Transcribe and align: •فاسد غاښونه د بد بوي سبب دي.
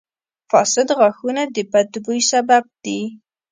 •فاسد 0.51 0.87
غاښونه 0.97 1.41
د 1.55 1.57
بد 1.71 1.91
بوي 2.03 2.21
سبب 2.31 2.63
دي. 2.83 2.99